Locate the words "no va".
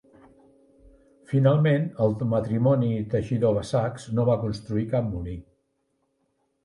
4.21-4.39